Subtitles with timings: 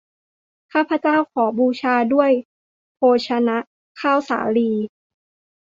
[0.71, 2.31] ข้าพเจ้าขอบูชาด้วย
[2.95, 3.57] โภชนะ
[3.99, 4.71] ข้าวสาลี